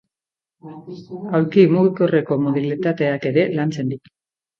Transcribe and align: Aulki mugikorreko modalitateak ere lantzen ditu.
Aulki 1.39 1.65
mugikorreko 1.73 2.37
modalitateak 2.45 3.29
ere 3.33 3.45
lantzen 3.59 3.93
ditu. 3.93 4.13